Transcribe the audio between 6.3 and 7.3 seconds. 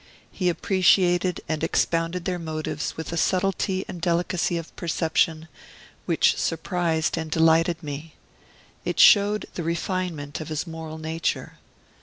surprised and